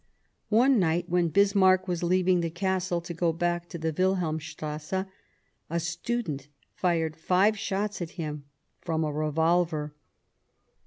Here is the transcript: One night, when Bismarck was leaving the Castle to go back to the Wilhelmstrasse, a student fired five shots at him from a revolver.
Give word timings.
One 0.49 0.79
night, 0.79 1.07
when 1.09 1.27
Bismarck 1.27 1.87
was 1.87 2.01
leaving 2.01 2.39
the 2.39 2.49
Castle 2.49 3.01
to 3.01 3.13
go 3.13 3.31
back 3.31 3.69
to 3.69 3.77
the 3.77 3.93
Wilhelmstrasse, 3.93 5.05
a 5.69 5.79
student 5.79 6.47
fired 6.73 7.15
five 7.15 7.55
shots 7.55 8.01
at 8.01 8.09
him 8.17 8.45
from 8.79 9.03
a 9.03 9.13
revolver. 9.13 9.93